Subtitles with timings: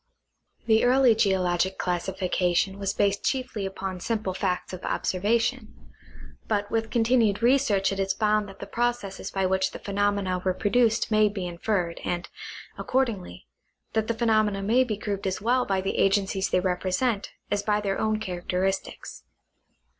[0.65, 5.75] The early geologic classification was based chiefly upon simple facts of observation;
[6.47, 10.55] but with continued research it is found that the processes by which the phenomena were
[10.55, 12.27] produced may be inferred, and,
[12.79, 13.45] accordingly,
[13.93, 17.79] that the phenomena may be grouped as well by the agencies they represent as by
[17.79, 19.21] their own character, i sties.